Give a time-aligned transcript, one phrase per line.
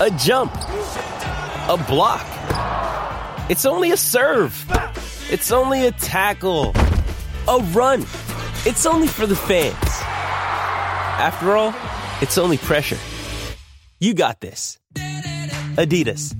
[0.00, 2.26] a jump, a block.
[3.48, 4.64] It's only a serve.
[5.30, 6.72] It's only a tackle,
[7.48, 8.00] a run.
[8.66, 9.74] It's only for the fans.
[11.20, 11.74] After all,
[12.20, 12.98] it's only pressure.
[14.00, 14.78] You got this.
[15.76, 16.34] Adidas.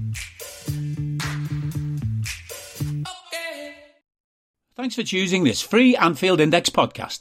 [4.77, 7.21] Thanks for choosing this free Anfield Index podcast.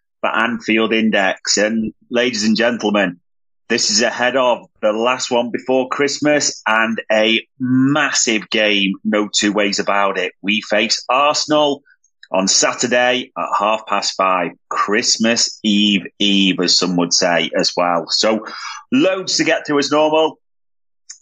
[0.21, 1.57] for Anfield Index.
[1.57, 3.19] And ladies and gentlemen,
[3.67, 8.93] this is ahead of the last one before Christmas and a massive game.
[9.03, 10.33] No two ways about it.
[10.41, 11.83] We face Arsenal
[12.31, 18.05] on Saturday at half past five, Christmas Eve Eve, as some would say as well.
[18.09, 18.45] So
[18.91, 20.37] loads to get through as normal.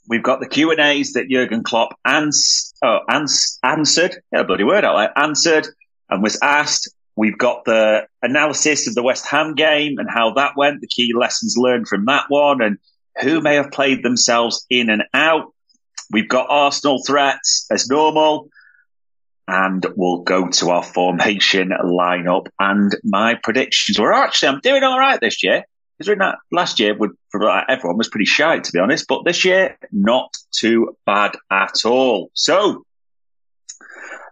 [0.08, 4.16] We've got the Q and A's that Jurgen Klopp ans- oh, ans- answered.
[4.32, 5.18] Yeah, bloody word out there.
[5.18, 5.68] Answered
[6.10, 6.90] and was asked.
[7.16, 11.14] We've got the analysis of the West Ham game and how that went, the key
[11.14, 12.78] lessons learned from that one, and
[13.22, 15.54] who may have played themselves in and out.
[16.12, 18.50] We've got Arsenal threats as normal,
[19.48, 24.00] and we'll go to our formation lineup and my predictions.
[24.00, 25.66] We're oh, actually, I'm doing all right this year.
[25.98, 30.38] Because that last year, everyone was pretty shy, to be honest, but this year, not
[30.52, 32.32] too bad at all.
[32.34, 32.86] So,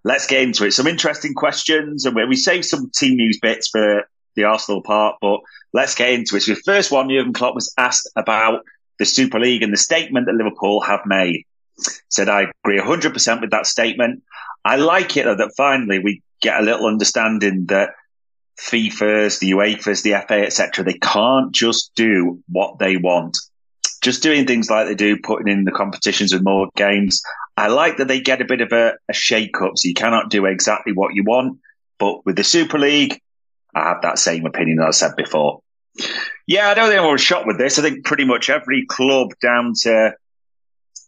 [0.07, 0.71] let's get into it.
[0.71, 5.41] Some interesting questions, and we saved some team news bits for the Arsenal part, but
[5.73, 6.43] let's get into it.
[6.43, 8.63] So the first one, Jurgen Klopp was asked about
[8.99, 11.43] the Super League and the statement that Liverpool have made.
[12.07, 14.23] Said, I agree 100% with that statement.
[14.63, 17.89] I like it though, that finally we get a little understanding that
[18.59, 20.85] FIFA's, the UEFA's, the FA, etc.
[20.85, 23.37] They can't just do what they want.
[24.01, 27.21] Just doing things like they do, putting in the competitions with more games.
[27.57, 30.29] I like that they get a bit of a, a shake up, so you cannot
[30.29, 31.59] do exactly what you want.
[31.97, 33.19] But with the Super League,
[33.75, 35.61] I have that same opinion that I said before.
[36.45, 37.79] Yeah, I don't think I was shocked with this.
[37.79, 40.13] I think pretty much every club down to,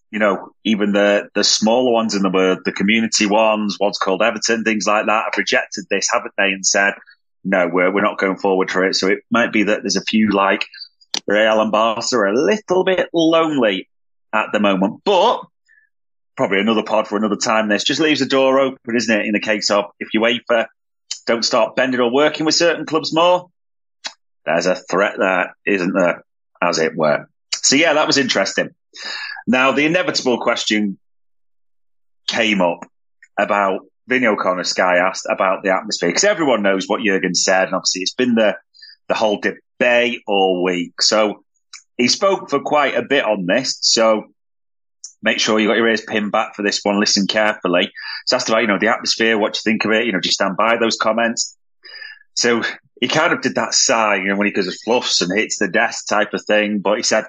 [0.10, 4.24] you know, even the, the smaller ones in the world, the community ones, what's called
[4.24, 6.52] Everton, things like that, have rejected this, haven't they?
[6.52, 6.96] And said,
[7.44, 8.96] no, we're, we're not going forward for it.
[8.96, 10.66] So it might be that there's a few like
[11.28, 13.88] Real and Barca are a little bit lonely
[14.34, 15.44] at the moment, but
[16.40, 17.68] probably another pod for another time.
[17.68, 19.26] This just leaves the door open, isn't it?
[19.26, 20.68] In the case of if you wait for,
[21.28, 23.50] don't start bending or working with certain clubs more,
[24.46, 26.24] there's a threat there, isn't there?
[26.62, 27.28] As it were.
[27.56, 28.70] So yeah, that was interesting.
[29.48, 30.98] Now the inevitable question
[32.28, 32.86] came up
[33.38, 37.76] about Vinny O'Connor Sky asked about the atmosphere because everyone knows what Jurgen said, and
[37.76, 38.56] obviously it's been the
[39.10, 41.02] the whole debate all week.
[41.02, 41.44] So
[41.98, 43.78] he spoke for quite a bit on this.
[43.82, 44.32] So
[45.22, 47.00] make sure you got your ears pinned back for this one.
[47.00, 47.92] Listen carefully.
[48.26, 50.28] So asked about, you know, the atmosphere, what you think of it, you know, do
[50.28, 51.58] you stand by those comments?
[52.36, 52.62] So
[53.02, 55.68] he kind of did that sigh, you know, when he goes fluffs and hits the
[55.68, 56.80] desk type of thing.
[56.80, 57.26] But he said,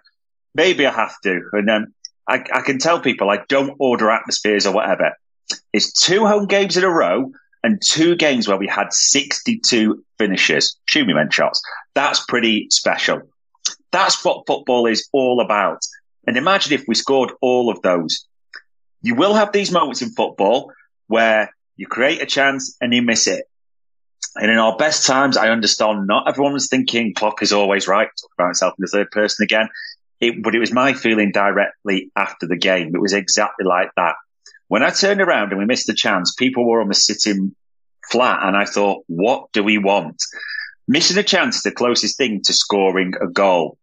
[0.54, 1.40] maybe I have to.
[1.52, 1.94] And then
[2.28, 5.12] I, I can tell people I don't order atmospheres or whatever.
[5.72, 7.32] It's two home games in a row
[7.62, 10.76] and two games where we had 62 finishes.
[10.86, 11.60] Shoot me men shots.
[11.94, 13.22] That's pretty special.
[13.92, 15.80] That's what football is all about.
[16.26, 18.26] And imagine if we scored all of those.
[19.02, 20.72] You will have these moments in football
[21.06, 23.46] where you create a chance and you miss it.
[24.36, 28.08] And in our best times, I understand not everyone was thinking Klopp is always right.
[28.20, 29.68] Talk about itself in the third person again.
[30.20, 32.94] It, but it was my feeling directly after the game.
[32.94, 34.14] It was exactly like that.
[34.68, 37.56] When I turned around and we missed the chance, people were almost sitting
[38.10, 38.46] flat.
[38.46, 40.22] And I thought, what do we want?
[40.86, 43.78] Missing a chance is the closest thing to scoring a goal.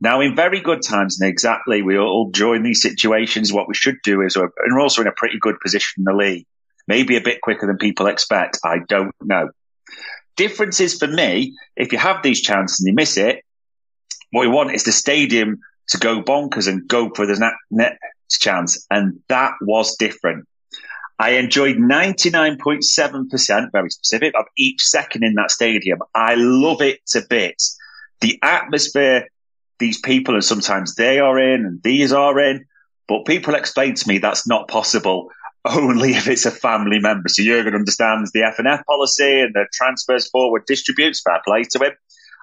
[0.00, 3.52] Now, in very good times, and exactly, we all join these situations.
[3.52, 6.04] What we should do is, uh, and we're also in a pretty good position in
[6.04, 6.46] the league.
[6.88, 8.58] Maybe a bit quicker than people expect.
[8.64, 9.50] I don't know.
[10.36, 13.44] Difference is for me, if you have these chances and you miss it,
[14.32, 18.86] what we want is the stadium to go bonkers and go for the next chance.
[18.90, 20.46] And that was different.
[21.18, 25.98] I enjoyed 99.7%, very specific, of each second in that stadium.
[26.14, 27.76] I love it to bits.
[28.22, 29.26] The atmosphere
[29.80, 32.64] these people and sometimes they are in and these are in,
[33.08, 35.30] but people explain to me that's not possible
[35.64, 37.28] only if it's a family member.
[37.28, 41.92] So Jurgen understands the F&F policy and the transfers forward distributes fair play to him.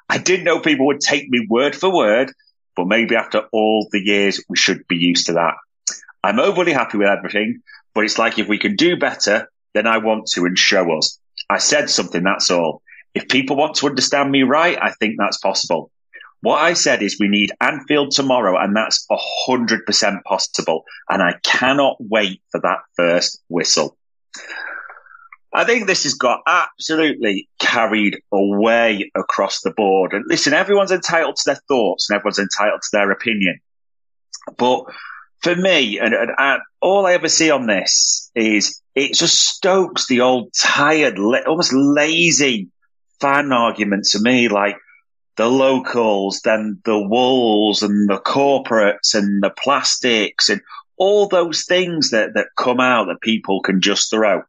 [0.10, 2.34] I didn't know people would take me word for word,
[2.76, 5.56] but maybe after all the years, we should be used to that.
[6.24, 7.62] I'm overly happy with everything,
[7.94, 11.20] but it's like if we can do better, then I want to and show us.
[11.50, 12.82] I said something, that's all.
[13.14, 15.92] If people want to understand me right, I think that's possible.
[16.42, 19.06] What I said is we need Anfield tomorrow, and that's
[19.48, 20.84] 100% possible.
[21.10, 23.98] And I cannot wait for that first whistle.
[25.54, 30.14] I think this has got absolutely carried away across the board.
[30.14, 33.60] And listen, everyone's entitled to their thoughts and everyone's entitled to their opinion.
[34.58, 34.84] But
[35.42, 40.08] for me, and, and, and, all I ever see on this is it just stokes
[40.08, 42.70] the old tired, almost lazy
[43.20, 44.48] fan argument to me.
[44.48, 44.78] Like
[45.38, 50.62] the locals, then the walls and the corporates and the plastics and
[50.98, 54.42] all those things that, that come out that people can just throw.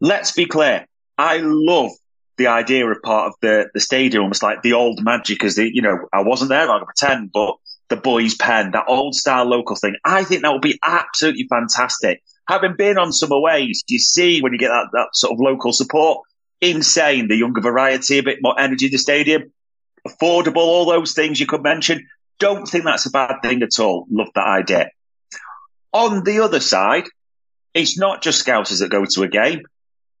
[0.00, 0.86] Let's be clear.
[1.18, 1.90] I love
[2.36, 5.68] the idea of part of the, the stadium, almost like the old magic as the,
[5.72, 7.56] you know, I wasn't there, I can pretend, but
[7.88, 9.96] the boys pen, that old style local thing.
[10.04, 12.22] I think that would be absolutely fantastic.
[12.48, 15.72] Having been on some aways, you see when you get that, that sort of local
[15.72, 16.22] support,
[16.60, 17.28] insane.
[17.28, 19.52] The younger variety, a bit more energy in the stadium,
[20.06, 22.06] affordable, all those things you could mention.
[22.38, 24.06] Don't think that's a bad thing at all.
[24.10, 24.90] Love that idea.
[25.92, 27.04] On the other side,
[27.72, 29.62] it's not just Scousers that go to a game.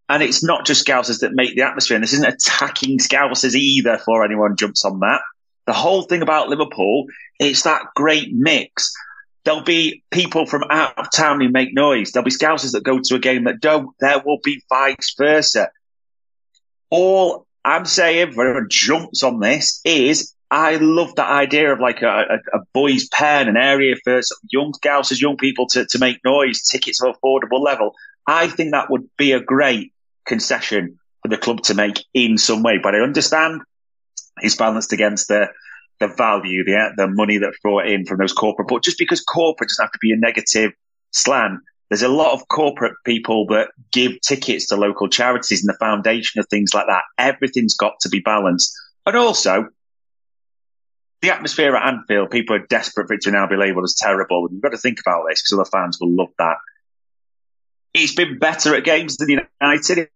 [0.08, 1.96] And it's not just Scousers that make the atmosphere.
[1.96, 5.22] And this isn't attacking Scousers either for anyone jumps on that.
[5.66, 7.06] The whole thing about Liverpool,
[7.38, 8.92] it's that great mix.
[9.44, 12.12] There'll be people from out of town who make noise.
[12.12, 13.90] There'll be Scousers that go to a game that don't.
[13.98, 15.70] There will be vice versa.
[16.90, 22.06] All I'm saying, everyone jumps on this, is I love that idea of like a,
[22.06, 24.20] a, a boys' pen, an area for
[24.50, 27.94] young Scousers, young people to, to make noise, tickets at affordable level.
[28.26, 29.92] I think that would be a great
[30.26, 32.78] concession for the club to make in some way.
[32.82, 33.62] But I understand
[34.42, 35.48] it's balanced against the
[36.00, 38.68] the value, the the money that's brought in from those corporate.
[38.68, 40.72] But just because corporate doesn't have to be a negative
[41.12, 41.60] slant,
[41.90, 46.40] there's a lot of corporate people that give tickets to local charities and the foundation
[46.40, 47.02] of things like that.
[47.18, 48.72] Everything's got to be balanced,
[49.06, 49.68] and also
[51.22, 52.30] the atmosphere at Anfield.
[52.30, 54.78] People are desperate for it to now be labelled as terrible, and you've got to
[54.78, 56.56] think about this because other fans will love that.
[57.92, 59.28] It's been better at games than
[59.60, 60.08] United.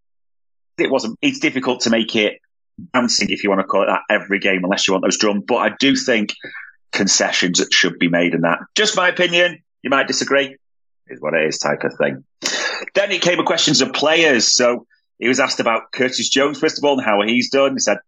[0.78, 1.18] It wasn't.
[1.22, 2.40] It's difficult to make it
[2.92, 5.44] dancing, if you want to call it that, every game, unless you want those drums.
[5.46, 6.34] But I do think
[6.92, 8.58] concessions should be made in that.
[8.74, 9.62] Just my opinion.
[9.82, 10.56] You might disagree.
[11.10, 12.24] Is what it is, type of thing.
[12.94, 14.54] Then it came a questions of players.
[14.54, 14.86] So
[15.18, 17.72] he was asked about Curtis Jones first of all and how he's done.
[17.72, 17.98] He said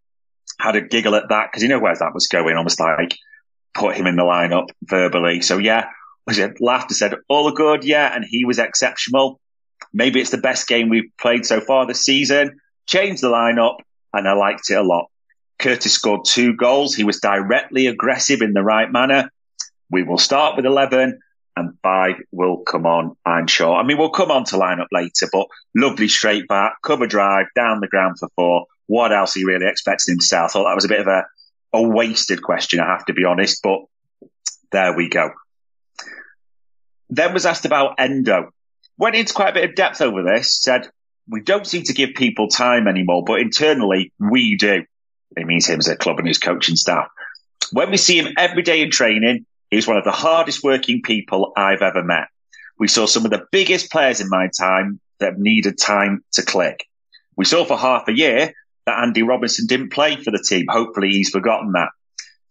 [0.59, 2.57] had a giggle at that because you know where that was going.
[2.57, 3.17] Almost like
[3.75, 5.41] put him in the lineup verbally.
[5.41, 5.87] So yeah,
[6.27, 9.41] was it laughed and said all good, yeah, and he was exceptional.
[9.93, 12.61] Maybe it's the best game we've played so far this season.
[12.87, 13.79] Changed the lineup,
[14.13, 15.07] and I liked it a lot.
[15.59, 16.95] Curtis scored two goals.
[16.95, 19.31] He was directly aggressive in the right manner.
[19.91, 21.19] We will start with 11
[21.61, 23.77] and will come on, I'm sure.
[23.77, 27.47] I mean, we'll come on to line up later, but lovely straight back, cover drive,
[27.55, 28.67] down the ground for four.
[28.87, 30.51] What else he really expecting himself?
[30.51, 31.25] I thought that was a bit of a,
[31.73, 33.81] a wasted question, I have to be honest, but
[34.73, 35.31] there we go.
[37.09, 38.51] Then was asked about Endo.
[38.97, 40.89] Went into quite a bit of depth over this, said
[41.29, 44.85] we don't seem to give people time anymore, but internally we do.
[45.37, 47.09] It means him as a club and his coaching staff.
[47.73, 51.53] When we see him every day in training, he's one of the hardest working people
[51.57, 52.29] I've ever met.
[52.79, 56.87] we saw some of the biggest players in my time that needed time to click.
[57.37, 58.55] We saw for half a year
[58.87, 60.67] that Andy Robertson didn't play for the team.
[60.69, 61.91] Hopefully he's forgotten that.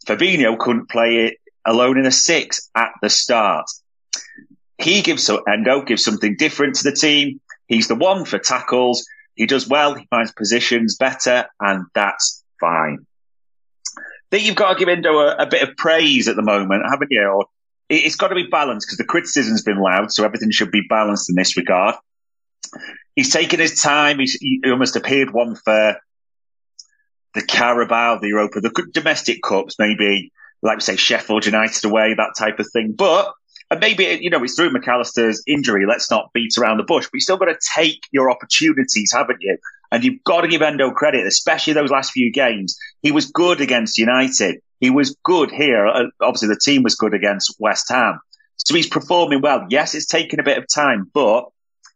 [0.05, 3.65] Fabinho couldn't play it alone in a six at the start.
[4.77, 7.41] He gives so Endo gives something different to the team.
[7.67, 9.05] He's the one for tackles.
[9.35, 9.93] He does well.
[9.93, 13.05] He finds positions better, and that's fine.
[14.31, 17.11] Think you've got to give Endo a, a bit of praise at the moment, haven't
[17.11, 17.23] you?
[17.23, 17.45] Or
[17.89, 21.29] it's got to be balanced because the criticism's been loud, so everything should be balanced
[21.29, 21.95] in this regard.
[23.15, 24.19] He's taken his time.
[24.19, 25.97] He's, he almost appeared one for
[27.33, 30.31] the Carabao, the Europa, the domestic cups, maybe
[30.61, 32.93] like we say Sheffield United away, that type of thing.
[32.97, 33.33] But
[33.71, 35.85] and maybe you know it's through Mac Allister's injury.
[35.87, 39.39] Let's not beat around the bush, but you still got to take your opportunities, haven't
[39.41, 39.57] you?
[39.91, 42.77] And you've got to give Endo credit, especially those last few games.
[43.01, 44.61] He was good against United.
[44.79, 45.87] He was good here.
[45.87, 48.19] Uh, obviously, the team was good against West Ham.
[48.57, 49.65] So he's performing well.
[49.69, 51.45] Yes, it's taken a bit of time, but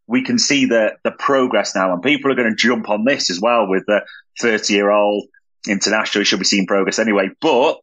[0.07, 1.93] we can see the, the progress now.
[1.93, 4.01] And people are going to jump on this as well with the
[4.39, 5.25] 30 year old
[5.67, 6.21] international.
[6.21, 7.79] He should be seeing progress anyway, but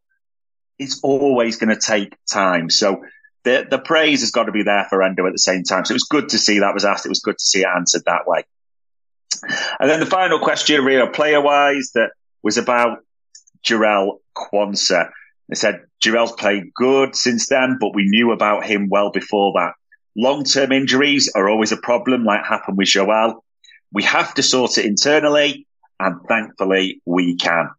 [0.78, 2.70] it's always going to take time.
[2.70, 3.02] So
[3.44, 5.84] the, the praise has got to be there for Endo at the same time.
[5.84, 7.06] So it was good to see that was asked.
[7.06, 8.44] It was good to see it answered that way.
[9.78, 12.10] And then the final question, real player wise, that
[12.42, 12.98] was about
[13.64, 15.10] Jarell Quansah.
[15.48, 19.72] They said Jarell's played good since then, but we knew about him well before that.
[20.16, 23.44] Long term injuries are always a problem, like happened with Joel.
[23.92, 25.66] We have to sort it internally,
[25.98, 27.70] and thankfully we can.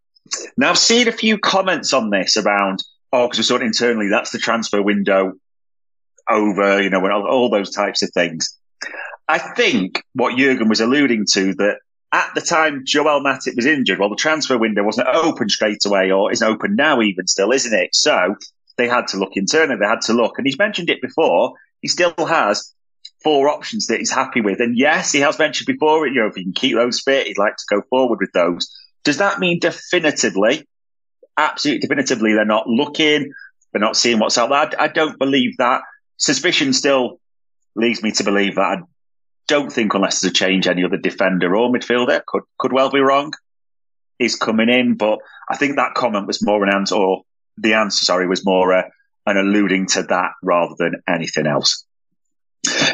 [0.58, 4.10] Now, I've seen a few comments on this around, oh, because we saw it internally,
[4.10, 5.34] that's the transfer window
[6.30, 8.58] over, you know, all, all those types of things.
[9.28, 11.78] I think what Jurgen was alluding to that
[12.12, 16.12] at the time Joel Matip was injured, well, the transfer window wasn't open straight away
[16.12, 17.96] or isn't open now even still, isn't it?
[17.96, 18.36] So
[18.78, 19.78] they had to look internally.
[19.80, 20.38] They had to look.
[20.38, 21.54] And he's mentioned it before.
[21.82, 22.74] He still has
[23.24, 24.60] four options that he's happy with.
[24.60, 27.38] And yes, he has mentioned before, you know, if he can keep those fit, he'd
[27.38, 28.70] like to go forward with those.
[29.04, 30.68] Does that mean definitively,
[31.38, 33.32] absolutely definitively, they're not looking,
[33.72, 34.80] they're not seeing what's out there?
[34.80, 35.82] I, I don't believe that.
[36.18, 37.20] Suspicion still
[37.76, 38.62] leads me to believe that.
[38.62, 38.82] I
[39.52, 43.00] don't think unless there's a change, any other defender or midfielder could could well be
[43.00, 43.34] wrong.
[44.18, 45.18] Is coming in, but
[45.50, 47.24] I think that comment was more an answer, or
[47.58, 48.84] the answer, sorry, was more uh,
[49.26, 51.86] an alluding to that rather than anything else.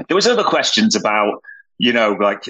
[0.07, 1.41] There was other questions about,
[1.77, 2.45] you know, like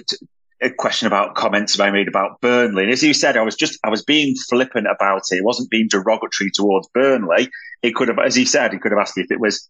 [0.62, 2.84] a question about comments I made about Burnley.
[2.84, 5.38] And as you said, I was just, I was being flippant about it.
[5.38, 7.50] It wasn't being derogatory towards Burnley.
[7.82, 9.68] It could have, as he said, he could have asked me if it was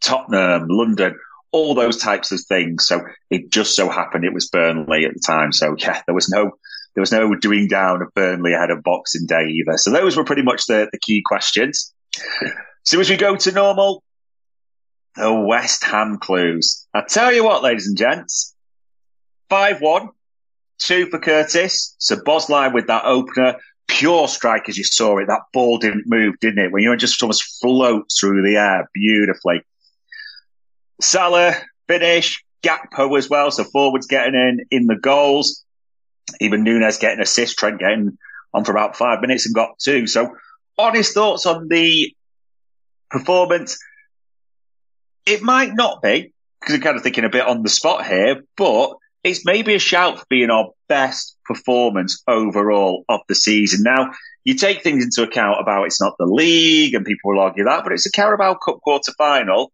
[0.00, 1.18] Tottenham, London,
[1.52, 2.86] all those types of things.
[2.86, 5.52] So it just so happened it was Burnley at the time.
[5.52, 6.52] So yeah, there was no,
[6.94, 9.76] there was no doing down of Burnley ahead of Boxing Day either.
[9.76, 11.92] So those were pretty much the, the key questions.
[12.84, 14.02] So as we go to normal,
[15.16, 16.86] the West Ham clues.
[16.94, 18.54] I tell you what, ladies and gents,
[19.50, 20.08] 5-1,
[20.78, 21.94] two for Curtis.
[21.98, 23.56] So Szoboszlai with that opener,
[23.88, 25.26] pure strike as you saw it.
[25.26, 26.72] That ball didn't move, didn't it?
[26.72, 29.62] When you just almost float through the air beautifully.
[31.00, 31.54] Salah,
[31.88, 33.50] finish, Gakpo as well.
[33.50, 35.64] So forwards getting in, in the goals.
[36.40, 38.16] Even Nunez getting assist, Trent getting
[38.54, 40.06] on for about five minutes and got two.
[40.06, 40.30] So
[40.78, 42.14] honest thoughts on the
[43.10, 43.78] performance.
[45.26, 48.42] It might not be, because I'm kind of thinking a bit on the spot here,
[48.56, 53.82] but it's maybe a shout for being our best performance overall of the season.
[53.82, 54.12] Now,
[54.44, 57.84] you take things into account about it's not the league and people will argue that,
[57.84, 59.72] but it's a Carabao Cup quarter final.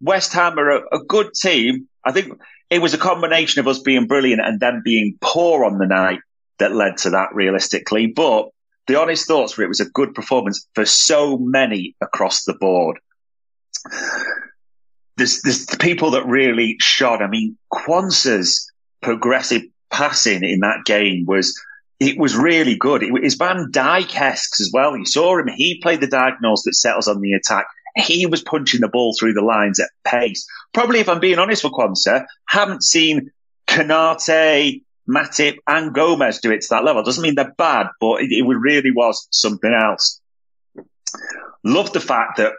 [0.00, 1.88] West Ham are a, a good team.
[2.04, 2.40] I think
[2.70, 6.20] it was a combination of us being brilliant and them being poor on the night
[6.58, 8.06] that led to that realistically.
[8.06, 8.48] But
[8.86, 12.98] the honest thoughts were it was a good performance for so many across the board.
[15.16, 17.22] There's, there's people that really shot.
[17.22, 18.70] I mean, Quansah's
[19.02, 21.60] progressive passing in that game was
[21.98, 23.02] it was really good.
[23.02, 24.96] It was Van Dijk as well.
[24.96, 27.66] You saw him; he played the diagonals that settles on the attack.
[27.96, 30.46] He was punching the ball through the lines at pace.
[30.72, 33.30] Probably, if I'm being honest with Quansah, haven't seen
[33.66, 37.02] Konaté, Matip, and Gomez do it to that level.
[37.02, 40.20] Doesn't mean they're bad, but it, it really was something else.
[41.64, 42.52] Love the fact that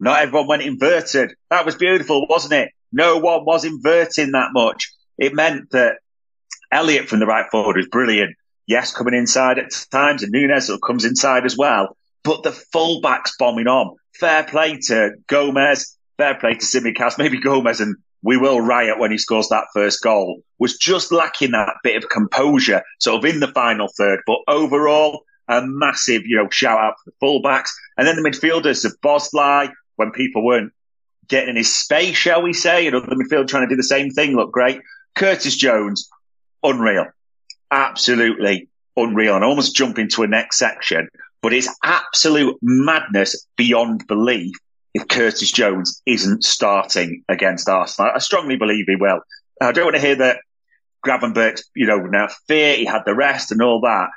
[0.00, 1.34] not everyone went inverted.
[1.50, 2.70] That was beautiful, wasn't it?
[2.92, 4.92] No one was inverting that much.
[5.16, 5.98] It meant that
[6.70, 8.36] Elliott from the right forward was brilliant.
[8.66, 11.96] Yes, coming inside at times, and Nunez comes inside as well.
[12.24, 13.96] But the fullbacks bombing on.
[14.14, 15.96] Fair play to Gomez.
[16.16, 17.18] Fair play to Tsimikas.
[17.18, 20.42] Maybe Gomez and we will riot when he scores that first goal.
[20.58, 24.20] Was just lacking that bit of composure, sort of in the final third.
[24.26, 27.70] But overall, a massive, you know, shout out for the fullbacks.
[27.96, 30.72] And then the midfielders of Szoboszlai, when people weren't
[31.28, 32.86] getting in his space, shall we say?
[32.86, 34.80] Another midfield trying to do the same thing, look great.
[35.14, 36.08] Curtis Jones,
[36.62, 37.06] unreal.
[37.70, 39.34] Absolutely unreal.
[39.34, 41.08] And I almost jump into a next section,
[41.42, 44.54] but it's absolute madness beyond belief
[44.94, 48.12] if Curtis Jones isn't starting against Arsenal.
[48.14, 49.20] I strongly believe he will.
[49.60, 50.38] I don't want to hear that
[51.04, 54.08] Gravenberch, you know, now fear he had the rest and all that.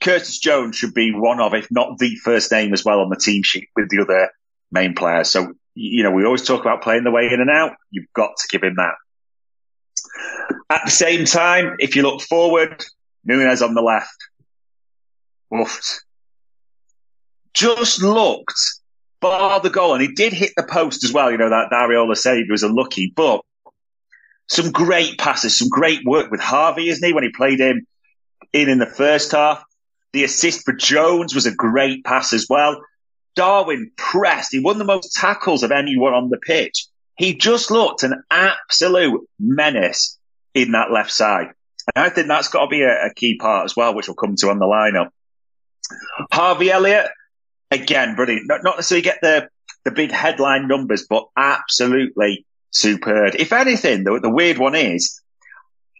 [0.00, 3.16] Curtis Jones should be one of, if not the first name as well on the
[3.16, 4.30] team sheet with the other
[4.72, 5.30] main players.
[5.30, 7.72] So, you know, we always talk about playing the way in and out.
[7.90, 8.94] You've got to give him that.
[10.70, 12.82] At the same time, if you look forward,
[13.24, 14.16] Nunez on the left.
[15.52, 16.00] Woofed.
[17.54, 18.60] Just looked,
[19.20, 21.30] bar the goal, and he did hit the post as well.
[21.30, 23.40] You know, that Areola save was unlucky, but
[24.48, 27.86] some great passes, some great work with Harvey, isn't he, when he played him
[28.52, 29.62] in in the first half.
[30.12, 32.80] The assist for Jones was a great pass as well.
[33.36, 34.52] Darwin pressed.
[34.52, 36.86] He won the most tackles of anyone on the pitch.
[37.16, 40.18] He just looked an absolute menace
[40.54, 41.52] in that left side.
[41.94, 44.14] And I think that's got to be a, a key part as well, which we'll
[44.16, 45.10] come to on the lineup.
[46.32, 47.10] Harvey Elliott,
[47.70, 48.46] again, brilliant.
[48.46, 49.48] Not, not necessarily get the,
[49.84, 53.34] the big headline numbers, but absolutely superb.
[53.38, 55.20] If anything, the, the weird one is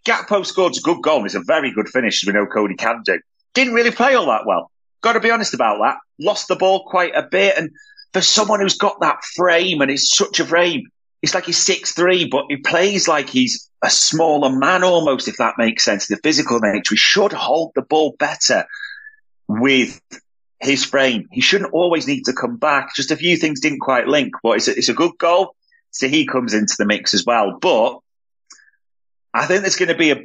[0.05, 1.25] Gakpo scored a good goal.
[1.25, 3.19] It's a very good finish, as we know Cody can do.
[3.53, 4.71] Didn't really play all that well.
[5.01, 5.97] Got to be honest about that.
[6.19, 7.57] Lost the ball quite a bit.
[7.57, 7.71] And
[8.13, 10.83] for someone who's got that frame and it's such a frame,
[11.21, 15.37] it's like he's six three, but he plays like he's a smaller man almost, if
[15.37, 16.07] that makes sense.
[16.07, 16.93] The physical nature.
[16.93, 18.65] He should hold the ball better
[19.47, 20.01] with
[20.61, 21.27] his frame.
[21.31, 22.95] He shouldn't always need to come back.
[22.95, 25.55] Just a few things didn't quite link, but it's a, it's a good goal.
[25.91, 27.57] So he comes into the mix as well.
[27.59, 27.99] But
[29.33, 30.17] I think there's going to be a,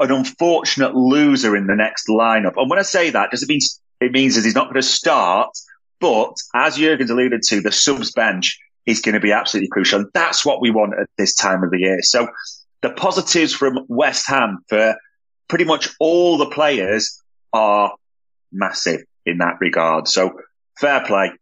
[0.00, 2.54] an unfortunate loser in the next lineup.
[2.56, 3.60] And when I say that, does it mean
[4.00, 5.50] it means that he's not going to start?
[6.00, 10.00] But as Jurgen's alluded to, the subs bench is going to be absolutely crucial.
[10.00, 12.02] And that's what we want at this time of the year.
[12.02, 12.28] So
[12.82, 14.96] the positives from West Ham for
[15.48, 17.22] pretty much all the players
[17.52, 17.94] are
[18.52, 20.08] massive in that regard.
[20.08, 20.40] So
[20.78, 21.32] fair play.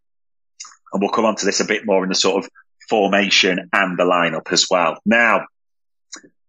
[0.92, 2.50] And we'll come on to this a bit more in the sort of
[2.88, 4.98] formation and the lineup as well.
[5.06, 5.46] Now,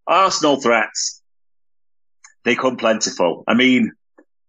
[0.05, 1.21] Arsenal threats,
[2.43, 3.43] they come plentiful.
[3.47, 3.93] I mean,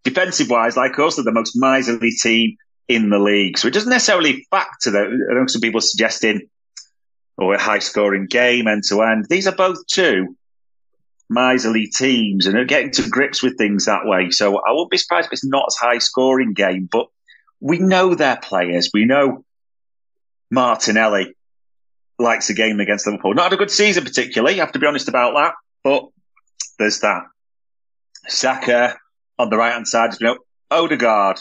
[0.03, 3.57] defensive wise, like us, they're the most miserly team in the league.
[3.57, 5.07] So it doesn't necessarily factor that.
[5.07, 6.41] I know some people suggesting
[7.37, 9.25] or a high scoring game end to end.
[9.29, 10.35] These are both two
[11.29, 14.29] miserly teams and are getting to grips with things that way.
[14.29, 17.07] So I wouldn't be surprised if it's not as high scoring game, but
[17.59, 18.91] we know their players.
[18.93, 19.43] We know
[20.51, 21.35] Martinelli
[22.19, 23.33] likes a game against Liverpool.
[23.33, 26.07] Not had a good season particularly, I have to be honest about that, but
[26.77, 27.23] there's that.
[28.27, 28.97] Saka
[29.37, 30.37] on the right hand side, you know,
[30.71, 31.39] Odegaard,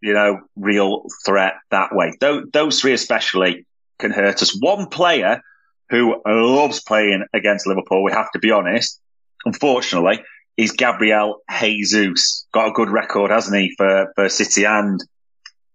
[0.00, 2.12] you know, real threat that way.
[2.20, 3.66] Those three especially
[3.98, 4.58] can hurt us.
[4.60, 5.42] One player
[5.90, 9.00] who loves playing against Liverpool, we have to be honest,
[9.44, 10.22] unfortunately,
[10.56, 12.46] is Gabriel Jesus.
[12.52, 14.98] Got a good record, hasn't he, for, for City and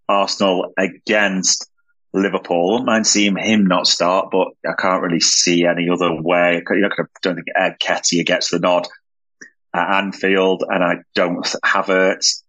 [0.09, 1.69] Arsenal against
[2.13, 2.69] Liverpool.
[2.69, 6.61] I wouldn't mind seeing him not start, but I can't really see any other way.
[6.67, 6.89] I
[7.21, 8.87] don't think Nketiah gets the nod
[9.73, 12.43] at Anfield, and I don't Havertz.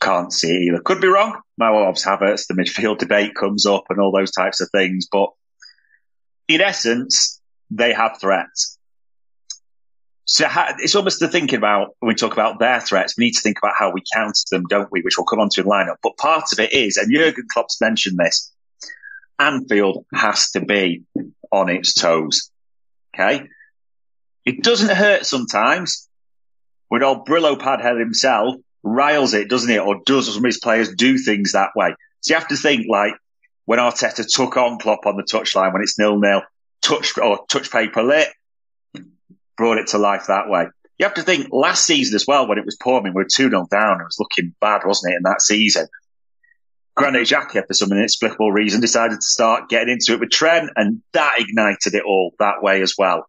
[0.00, 0.80] Can't see either.
[0.80, 1.40] Could be wrong.
[1.56, 5.30] My Obs Havertz, the midfield debate comes up and all those types of things, but
[6.48, 8.78] in essence, they have threats.
[10.24, 10.46] So
[10.78, 13.58] it's almost the thinking about when we talk about their threats, we need to think
[13.58, 15.00] about how we counter them, don't we?
[15.00, 15.96] Which we'll come on to in lineup.
[16.02, 18.52] But part of it is, and Jurgen Klopp's mentioned this,
[19.38, 21.04] Anfield has to be
[21.50, 22.50] on its toes.
[23.14, 23.48] Okay.
[24.44, 26.08] It doesn't hurt sometimes
[26.88, 29.80] when old Brillo Padhead himself riles it, doesn't it?
[29.80, 31.94] Or does some of his players do things that way?
[32.20, 33.14] So you have to think like
[33.68, 36.40] when Arteta took on Klopp on the touchline when it's nil nil,
[36.80, 38.28] touch or touch paper lit,
[39.58, 40.68] brought it to life that way.
[40.96, 43.50] You have to think last season as well when it was pouring, we were 2
[43.50, 44.00] 0 down.
[44.00, 45.86] It was looking bad, wasn't it, in that season?
[46.96, 51.02] Granit Xhaka, for some inexplicable reason, decided to start getting into it with Trent, and
[51.12, 53.28] that ignited it all that way as well.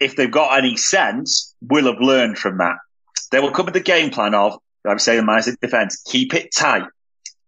[0.00, 2.76] if they've got any sense, will have learned from that.
[3.30, 6.34] They will come with the game plan of, like I say, in my defence, keep
[6.34, 6.84] it tight,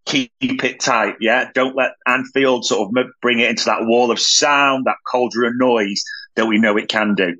[0.05, 1.17] keep it tight.
[1.21, 1.51] Yeah.
[1.55, 5.59] Don't let Anfield sort of bring it into that wall of sound, that cauldron of
[5.59, 6.03] noise
[6.35, 7.37] that we know it can do.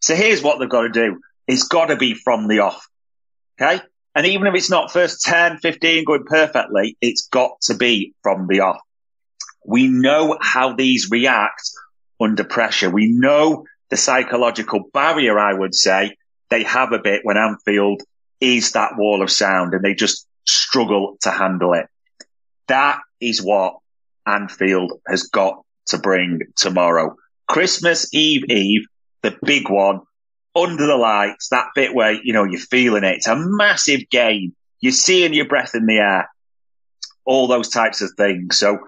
[0.00, 1.20] So here's what they've got to do.
[1.48, 2.86] It's got to be from the off.
[3.60, 3.82] Okay.
[4.14, 8.46] And even if it's not first 10, 15 going perfectly, it's got to be from
[8.46, 8.80] the off.
[9.66, 11.70] We know how these react
[12.20, 12.90] under pressure.
[12.90, 16.16] We know the psychological barrier, I would say,
[16.48, 18.00] they have a bit when Anfield
[18.40, 21.88] is that wall of sound and they just struggle to handle it.
[22.68, 23.76] That is what
[24.26, 27.16] Anfield has got to bring tomorrow.
[27.46, 28.86] Christmas Eve Eve,
[29.20, 30.00] the big one,
[30.56, 33.16] under the lights, that bit where, you know, you're feeling it.
[33.16, 34.54] It's a massive game.
[34.80, 36.30] You're seeing your breath in the air,
[37.26, 38.56] all those types of things.
[38.56, 38.78] So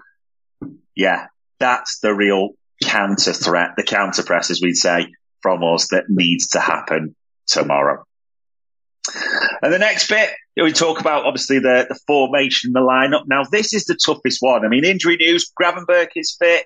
[0.95, 1.27] yeah,
[1.59, 5.07] that's the real counter threat, the counter press, as we'd say,
[5.41, 7.15] from us that needs to happen
[7.47, 8.03] tomorrow.
[9.61, 13.23] And the next bit, we talk about obviously the, the formation, the lineup.
[13.27, 14.65] Now, this is the toughest one.
[14.65, 16.65] I mean, injury news, Gravenberch is fit.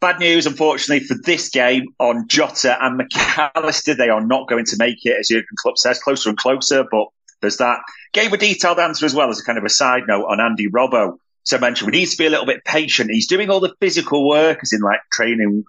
[0.00, 3.08] Bad news, unfortunately, for this game on Jota and Mac
[3.56, 3.94] Allister.
[3.94, 7.08] They are not going to make it, as Jurgen Klopp says, closer and closer, but
[7.40, 7.80] there's that.
[8.12, 10.68] Gave a detailed answer as well as a kind of a side note on Andy
[10.68, 11.18] Robbo.
[11.48, 13.10] So I mentioned we need to be a little bit patient.
[13.10, 15.64] He's doing all the physical work, as in like training,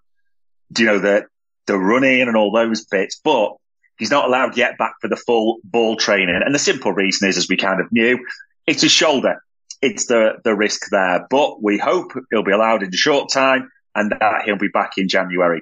[0.78, 1.26] you know, the,
[1.68, 3.54] the running and all those bits, but
[3.98, 6.38] he's not allowed yet back for the full ball training.
[6.46, 8.20] And the simple reason is, as we kind of knew,
[8.68, 9.42] it's his shoulder.
[9.82, 13.72] It's the, the risk there, but we hope he'll be allowed in a short time
[13.96, 15.62] and that he'll be back in January.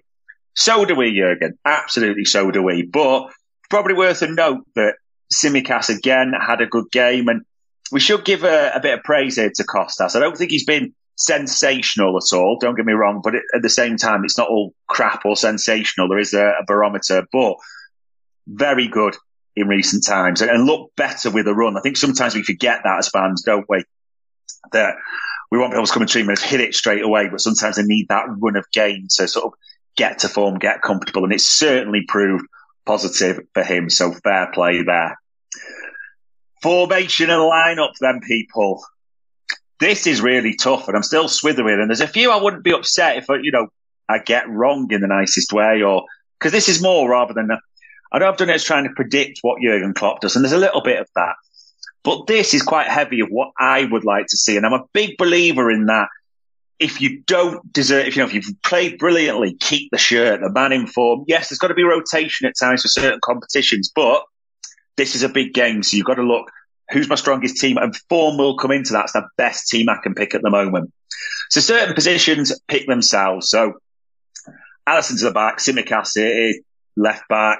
[0.56, 1.60] So do we, Jurgen.
[1.64, 2.82] Absolutely so do we.
[2.82, 3.30] But
[3.70, 4.96] probably worth a note that
[5.32, 7.44] Tsimikas again had a good game and
[7.92, 10.16] we should give a, a, bit of praise here to Costas.
[10.16, 12.58] I don't think he's been sensational at all.
[12.60, 16.08] Don't get me wrong, but at the same time, it's not all crap or sensational.
[16.08, 17.56] There is a, a barometer, but
[18.48, 19.16] very good
[19.56, 21.78] in recent times and, and look better with a run.
[21.78, 23.84] I think sometimes we forget that as fans, don't we?
[24.72, 24.96] That
[25.52, 27.84] we want people to come and treat and hit it straight away, but sometimes they
[27.84, 29.54] need that run of game to sort of
[29.96, 31.24] get to form, get comfortable.
[31.24, 32.46] And it's certainly proved
[32.86, 33.90] positive for him.
[33.90, 35.18] So fair play there.
[36.62, 38.84] Formation and lineup, then people.
[39.80, 41.80] This is really tough, and I'm still swithering.
[41.80, 43.68] And there's a few I wouldn't be upset if I, you know
[44.10, 46.06] I get wrong in the nicest way, or
[46.40, 47.50] because this is more rather than
[48.12, 50.54] I know I've done it as trying to predict what Jurgen Klopp does, and there's
[50.54, 51.36] a little bit of that.
[52.04, 54.86] But this is quite heavy of what I would like to see, and I'm a
[54.94, 56.08] big believer in that.
[56.80, 60.52] If you don't deserve, if you know, if you've played brilliantly, keep the shirt, the
[60.52, 61.26] man in form.
[61.28, 64.22] Yes, there's got to be rotation at times for certain competitions, but
[64.98, 66.52] this is a big game, so you've got to look
[66.92, 69.06] who's my strongest team, and form will come into that.
[69.06, 70.94] It's the best team I can pick at the moment.
[71.50, 73.50] So certain positions pick themselves.
[73.50, 73.74] So
[74.88, 76.54] Alisson to the back, Tsimikas
[76.96, 77.60] left back,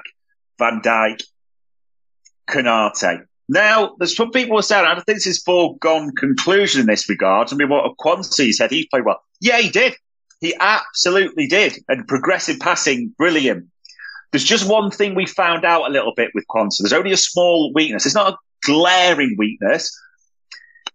[0.60, 1.22] Van Dijk,
[2.50, 3.26] Konate.
[3.50, 7.08] Now, there's some people who said, I don't think this is foregone conclusion in this
[7.08, 7.52] regard.
[7.52, 9.22] I mean, what Quansah said, he played well.
[9.40, 9.96] Yeah, he did.
[10.42, 11.78] He absolutely did.
[11.88, 13.68] And progressive passing, brilliant.
[14.32, 16.80] There's just one thing we found out a little bit with Quansah.
[16.80, 18.06] There's only a small weakness.
[18.06, 19.98] It's not a glaring weakness.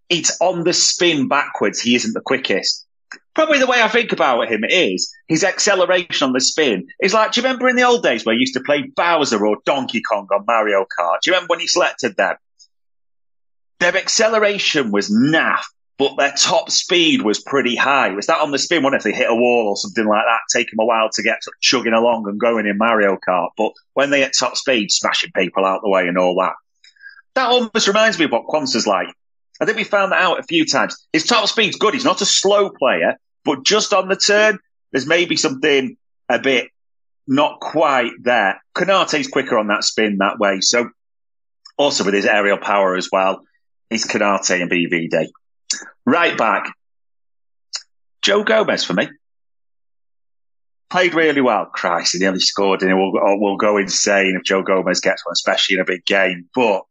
[0.09, 1.81] It's on the spin backwards.
[1.81, 2.87] He isn't the quickest.
[3.35, 7.33] Probably the way I think about him is his acceleration on the spin is like,
[7.33, 10.03] do you remember in the old days where you used to play Bowser or Donkey
[10.03, 11.21] Kong on Mario Kart?
[11.23, 12.37] Do you remember when he selected them?
[13.81, 15.63] Their acceleration was naff,
[16.03, 18.11] but their top speed was pretty high.
[18.11, 18.83] Was that on the spin?
[18.83, 20.41] What if they hit a wall or something like that?
[20.53, 23.51] Take them a while to get chugging along and going in Mario Kart.
[23.57, 26.55] But when they at top speed, smashing people out the way and all that.
[27.35, 29.15] That almost reminds me of what Quansah's like.
[29.61, 30.97] I think we found that out a few times.
[31.13, 31.95] His top speed's good.
[31.95, 34.59] He's not a slow player, but just on the turn,
[34.91, 35.97] there's maybe something
[36.29, 36.69] a bit
[37.29, 38.61] not quite there.
[38.75, 40.63] Konate's quicker on that spin that way.
[40.63, 40.91] So
[41.77, 43.43] also with his aerial power as well,
[43.89, 45.29] it's Konate and VVD.
[46.05, 46.75] Right back.
[48.23, 49.09] Joe Gomez for me.
[50.91, 51.67] Played really well.
[51.67, 55.33] Christ, he nearly scored and we'll, oh, we'll go insane if Joe Gomez gets one,
[55.33, 56.49] especially in a big game.
[56.55, 56.83] But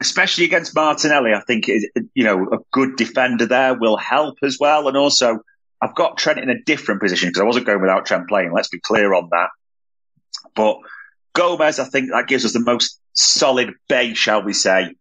[0.00, 4.88] especially against Martinelli, I think you know a good defender there will help as well.
[4.88, 5.40] And also,
[5.80, 8.52] I've got Trent in a different position because I wasn't going without Trent playing.
[8.52, 9.48] Let's be clear on that.
[10.54, 10.78] But
[11.34, 14.94] Gomez, I think that gives us the most solid base, shall we say,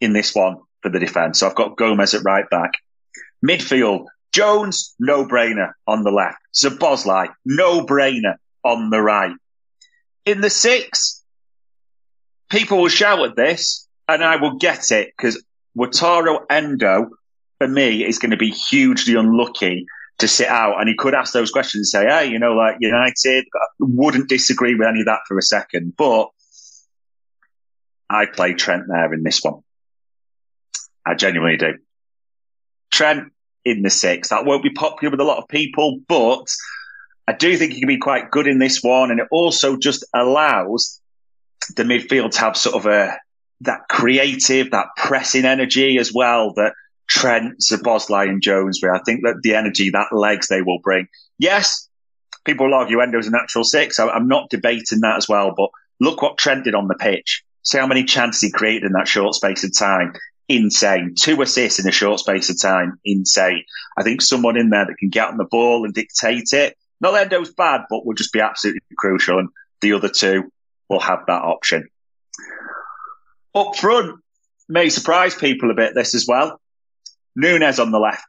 [0.00, 1.40] in this one for the defence.
[1.40, 2.72] So I've got Gomez at right back.
[3.44, 6.38] Midfield, Jones, no brainer on the left.
[6.54, 9.34] Szoboszlai, no brainer on the right.
[10.24, 11.22] In the six,
[12.50, 15.42] people will shout at this, and I will get it because
[15.76, 17.10] Wataru Endo,
[17.58, 19.86] for me, is going to be hugely unlucky
[20.18, 20.78] to sit out.
[20.78, 24.28] And he could ask those questions and say, hey, you know, like United, uh, wouldn't
[24.28, 25.94] disagree with any of that for a second.
[25.96, 26.28] But
[28.08, 29.62] I play Trent there in this one.
[31.06, 31.78] I genuinely do.
[32.90, 33.32] Trent
[33.64, 34.28] in the six.
[34.28, 36.46] That won't be popular with a lot of people, but
[37.26, 39.10] I do think he can be quite good in this one.
[39.10, 41.00] And it also just allows
[41.76, 43.18] the midfield to have sort of a,
[43.62, 46.74] that creative, that pressing energy as well that
[47.08, 48.92] Trent, Szoboszlai and Jones with.
[48.92, 51.08] I think that the energy, that legs they will bring.
[51.38, 51.88] Yes,
[52.44, 53.98] people will argue Endo's a natural six.
[53.98, 57.44] I'm not debating that as well, but look what Trent did on the pitch.
[57.62, 60.14] See how many chances he created in that short space of time.
[60.52, 61.14] Insane.
[61.18, 62.98] Two assists in a short space of time.
[63.06, 63.64] Insane.
[63.96, 66.76] I think someone in there that can get on the ball and dictate it.
[67.00, 69.38] Not that Endo's bad, but will just be absolutely crucial.
[69.38, 69.48] And
[69.80, 70.52] the other two
[70.90, 71.88] will have that option.
[73.54, 74.20] Up front,
[74.68, 76.60] may surprise people a bit this as well.
[77.34, 78.26] Nunez on the left.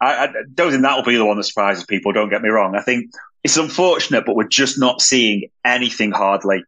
[0.00, 2.12] I, I, don't think that'll be the one that surprises people.
[2.12, 2.76] Don't get me wrong.
[2.76, 3.10] I think
[3.42, 6.62] it's unfortunate, but we're just not seeing anything hardly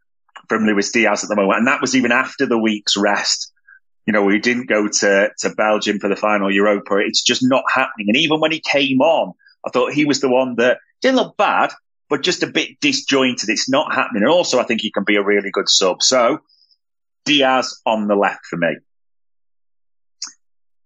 [0.48, 1.58] from Luis Diaz at the moment.
[1.58, 3.52] And that was even after the week's rest.
[4.06, 6.98] You know, he didn't go to, to Belgium for the final Europa.
[6.98, 8.06] It's just not happening.
[8.08, 9.32] And even when he came on,
[9.66, 11.72] I thought he was the one that didn't look bad,
[12.08, 13.48] but just a bit disjointed.
[13.48, 14.22] It's not happening.
[14.22, 16.02] And also, I think he can be a really good sub.
[16.02, 16.38] So
[17.24, 18.76] Diaz on the left for me.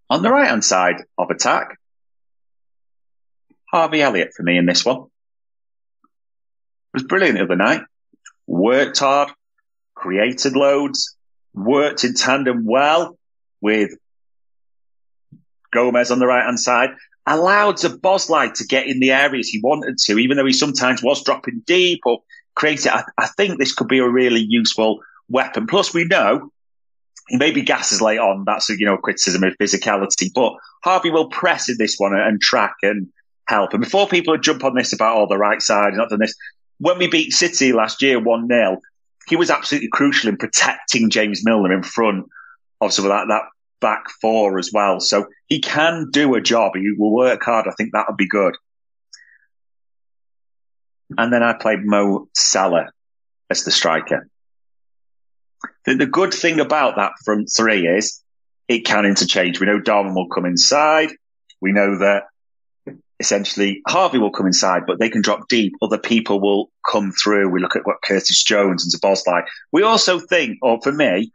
[0.09, 1.79] On the right hand side of attack,
[3.71, 5.05] Harvey Elliott for me in this one.
[6.93, 7.83] Was brilliant the other night.
[8.49, 9.31] Worked hard,
[9.95, 11.17] created loads,
[11.55, 13.19] worked in tandem well
[13.61, 13.91] with
[15.73, 16.91] Gomez on the right hand side,
[17.27, 21.23] allowed Szoboszlai to get in the areas he wanted to, even though he sometimes was
[21.23, 22.21] dropping deep or
[22.55, 22.89] created.
[22.89, 25.67] I, I think this could be a really useful weapon.
[25.67, 26.51] Plus, we know
[27.29, 28.45] he maybe gasses late on.
[28.45, 32.75] That's you know, criticism of physicality, but Harvey will press in this one and track
[32.83, 33.09] and
[33.47, 33.73] help.
[33.73, 36.35] And before people jump on this about all oh, the right side, not done this,
[36.79, 38.81] when we beat City last year 1 0,
[39.31, 42.27] he was absolutely crucial in protecting James Milner in front
[42.81, 43.45] of some of that, that
[43.81, 44.99] back four as well.
[45.01, 46.73] So he can do a job.
[46.75, 47.67] He will work hard.
[47.69, 48.57] I think that would be good.
[51.17, 52.91] And then I played Mo Salah
[53.49, 54.29] as the striker.
[55.85, 58.23] The, the good thing about that front three is
[58.69, 59.61] it can interchange.
[59.61, 61.11] We know Darwin will come inside.
[61.61, 62.25] We know that
[63.21, 65.75] essentially Harvey will come inside, but they can drop deep.
[65.83, 67.51] Other people will come through.
[67.51, 69.43] We look at what Curtis Jones and Szoboszlai.
[69.71, 71.31] We also think, or for me,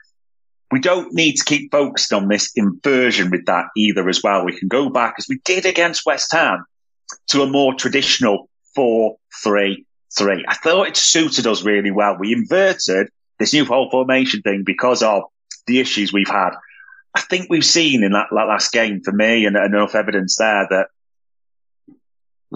[0.71, 4.43] we don't need to keep focused on this inversion with that either as well.
[4.43, 6.65] We can go back as we did against West Ham
[7.27, 9.85] to a more traditional four, three,
[10.17, 10.43] three.
[10.47, 12.17] I thought it suited us really well.
[12.19, 13.07] We inverted
[13.39, 15.23] this new whole formation thing because of
[15.67, 16.51] the issues we've had.
[17.13, 20.67] I think we've seen in that, that last game for me and enough evidence there
[20.69, 20.87] that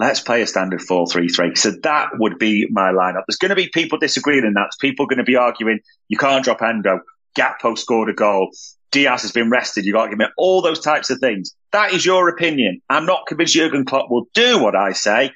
[0.00, 1.56] let's play a standard 4-3-3.
[1.56, 3.22] So that would be my lineup.
[3.28, 4.70] There's going to be people disagreeing in that.
[4.80, 7.00] People going to be arguing you can't drop Endo.
[7.38, 8.50] Gakpo scored a goal.
[8.90, 9.84] Diaz has been rested.
[9.84, 11.54] You've got to give me all those types of things.
[11.72, 12.80] That is your opinion.
[12.88, 15.30] I'm not convinced Jurgen Klopp will do what I say,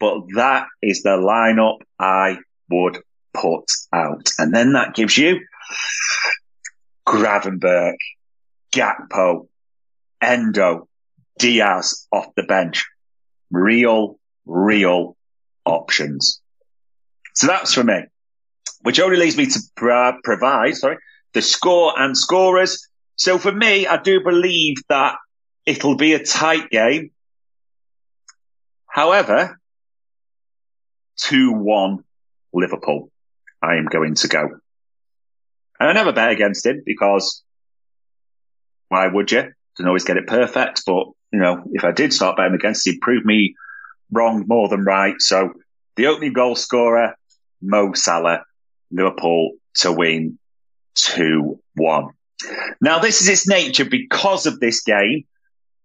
[0.00, 2.98] but that is the lineup I would
[3.32, 4.28] put out.
[4.38, 5.40] And then that gives you
[7.06, 7.94] Gravenberch,
[8.72, 9.46] Gakpo,
[10.20, 10.88] Endo,
[11.38, 12.84] Diaz off the bench.
[13.50, 15.16] Real, real
[15.64, 16.40] options.
[17.34, 18.04] So that's for me,
[18.82, 20.96] which only leads me to pro- provide, sorry,
[21.34, 22.88] the score and scorers.
[23.16, 25.16] So for me, I do believe that
[25.66, 27.10] it'll be a tight game.
[28.86, 29.58] However,
[31.18, 31.98] 2-1
[32.52, 33.10] Liverpool.
[33.62, 34.48] I am going to go.
[35.78, 37.42] And I never bet against him because
[38.88, 39.52] why would you?
[39.76, 43.00] Don't always get it perfect, but you know, if I did start betting against he'd
[43.00, 43.54] prove me
[44.10, 45.20] wrong more than right.
[45.20, 45.52] So
[45.96, 47.16] the opening goal scorer,
[47.60, 48.44] Mo Salah,
[48.90, 50.38] Liverpool to win
[50.96, 52.10] 2-1.
[52.80, 55.24] Now this is its nature because of this game.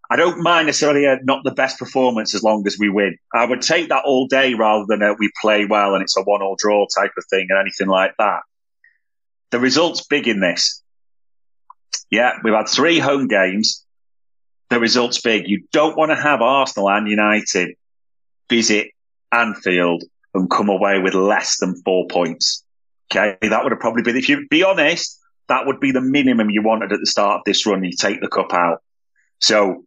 [0.09, 3.17] I don't mind necessarily a, not the best performance as long as we win.
[3.33, 6.21] I would take that all day rather than a, we play well and it's a
[6.21, 8.41] one all draw type of thing and anything like that.
[9.51, 10.83] The result's big in this.
[12.09, 13.85] Yeah, we've had three home games.
[14.71, 15.49] The result's big.
[15.49, 17.75] You don't want to have Arsenal and United
[18.49, 18.91] visit
[19.29, 22.63] Anfield and come away with less than four points.
[23.11, 23.35] Okay.
[23.41, 26.63] That would have probably been, if you be honest, that would be the minimum you
[26.63, 27.83] wanted at the start of this run.
[27.83, 28.81] You take the cup out.
[29.41, 29.83] So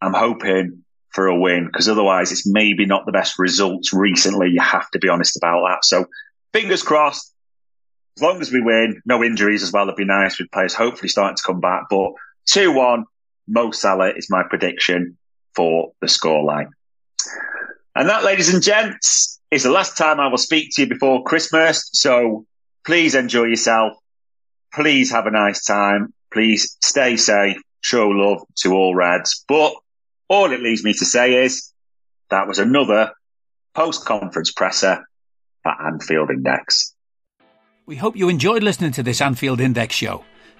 [0.00, 4.50] I'm hoping for a win because otherwise it's maybe not the best results recently.
[4.50, 5.84] You have to be honest about that.
[5.84, 6.06] So
[6.52, 7.34] fingers crossed.
[8.18, 11.08] As long as we win, no injuries as well, it'd be nice with players hopefully
[11.08, 11.86] starting to come back.
[11.90, 12.12] But
[12.46, 13.04] 2 1,
[13.48, 15.16] Mo Salah is my prediction
[15.54, 16.68] for the scoreline.
[17.94, 21.24] And that, ladies and gents, is the last time I will speak to you before
[21.24, 21.88] Christmas.
[21.92, 22.46] So
[22.84, 23.94] please enjoy yourself.
[24.74, 29.42] Please have a nice time please stay safe, show love to all Reds.
[29.48, 29.72] But
[30.28, 31.72] all it leaves me to say is
[32.30, 33.12] that was another
[33.74, 35.02] post conference presser
[35.62, 36.94] for Anfield Index.
[37.86, 40.24] We hope you enjoyed listening to this Anfield Index show.